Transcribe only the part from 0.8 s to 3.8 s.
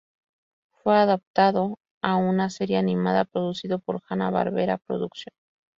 adaptado a una serie animada producido